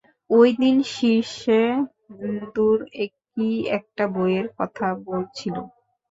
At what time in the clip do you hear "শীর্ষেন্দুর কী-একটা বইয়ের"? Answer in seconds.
0.93-4.47